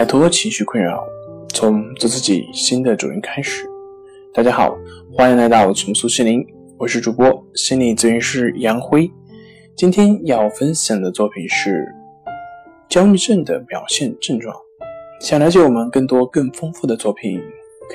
[0.00, 1.06] 摆脱情绪困扰，
[1.50, 3.68] 从做自己新的主人开始。
[4.32, 4.74] 大家好，
[5.12, 6.42] 欢迎来到重塑心灵，
[6.78, 9.12] 我是主播心理咨询师杨辉。
[9.76, 11.86] 今天要分享的作品是
[12.88, 14.56] 焦虑症的表现症状。
[15.20, 17.38] 想了解我们更多更丰富的作品，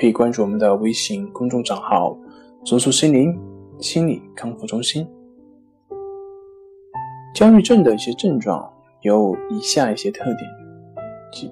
[0.00, 2.16] 可以关注我们的微信公众账号
[2.64, 3.36] “重塑心灵
[3.80, 5.04] 心理康复中心”。
[7.34, 10.38] 焦虑症的一些症状有以下一些特点，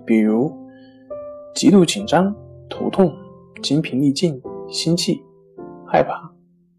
[0.07, 0.53] 比如
[1.55, 2.35] 极度紧张、
[2.69, 3.13] 头痛、
[3.63, 5.23] 精疲力尽、心悸、
[5.87, 6.33] 害怕、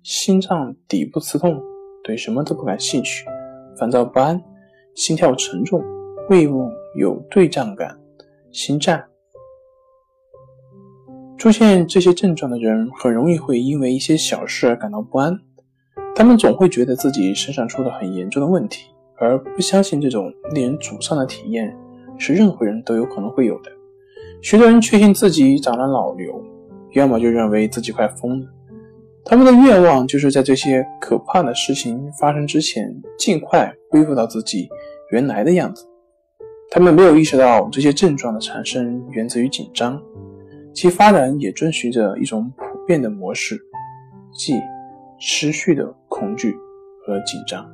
[0.03, 1.61] 心脏底部刺痛、
[2.03, 3.25] 对什么都不感兴趣、
[3.77, 4.41] 烦躁不安、
[4.95, 5.83] 心跳沉重、
[6.29, 7.97] 胃部有对胀感、
[8.51, 9.03] 心颤。
[11.37, 15.37] 出现这些症状的人，很容易会因为一些小事而感到不安，
[16.15, 18.89] 他们总会觉得自己身上出了很严重的问题。
[19.17, 21.73] 而不相信这种令人沮丧的体验
[22.17, 23.71] 是任何人都有可能会有的。
[24.41, 26.43] 许多人确信自己长了脑瘤，
[26.93, 28.47] 要么就认为自己快疯了。
[29.23, 34.69] 他们的愿望就是在这些可怕的事情发生之前，尽快恢复到自己
[35.11, 35.83] 原来的样子。
[36.69, 39.99] 他们没有意识到这些症状的产生源自于紧张，
[40.73, 43.59] 其发展也遵循着一种普遍的模式，
[44.37, 44.53] 即
[45.19, 46.55] 持续的恐惧
[47.05, 47.65] 和紧张。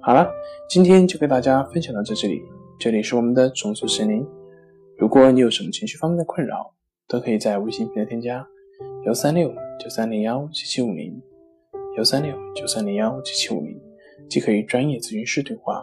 [0.00, 0.28] 好了，
[0.68, 2.42] 今天就给大家分享到这里。
[2.78, 4.26] 这里是我们的重塑心灵。
[4.98, 6.74] 如果你有什么情绪方面的困扰，
[7.08, 8.46] 都可以在微信平台添加
[9.06, 11.20] 幺三六九三零幺七七五零
[11.96, 13.80] 幺三六九三零幺七七五零，
[14.28, 15.82] 即可与专业咨询师对话。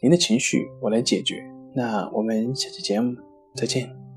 [0.00, 1.42] 您的情绪我来解决。
[1.74, 3.16] 那我们下期节目
[3.56, 4.09] 再见。